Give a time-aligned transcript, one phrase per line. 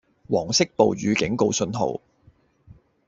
[0.27, 2.01] 黃色暴雨警告信號